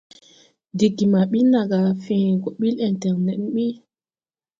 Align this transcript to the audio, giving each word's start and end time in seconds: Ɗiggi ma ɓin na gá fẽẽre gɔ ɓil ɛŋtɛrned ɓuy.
Ɗiggi 0.77 1.05
ma 1.13 1.19
ɓin 1.31 1.47
na 1.51 1.59
gá 1.69 1.79
fẽẽre 2.03 2.31
gɔ 2.41 2.49
ɓil 2.59 2.75
ɛŋtɛrned 2.87 3.41
ɓuy. 3.53 3.71